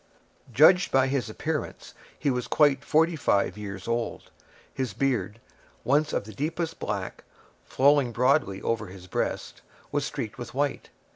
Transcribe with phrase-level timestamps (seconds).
[0.51, 4.31] Judged by his appearance, he was quite forty five years old.
[4.73, 5.39] His beard,
[5.83, 7.23] once of the deepest black,
[7.65, 9.61] flowing broadly over his breast,
[9.91, 10.89] was streaked with white.